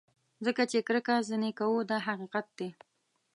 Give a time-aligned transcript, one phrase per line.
[0.45, 2.69] ځکه چې کرکه ځینې کوو دا حقیقت دی.